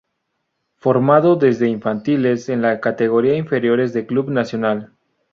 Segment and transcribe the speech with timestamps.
[0.77, 4.93] Formado desde infantiles en las categorías inferiores de Club Nacional.